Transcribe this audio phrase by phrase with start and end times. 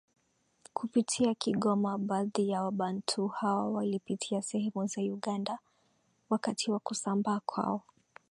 [0.73, 5.59] kupitia Kigoma baadhi ya wabantu hawa walipitia sehemu za Uganda
[6.29, 7.83] Wakati wa kusambaa kwao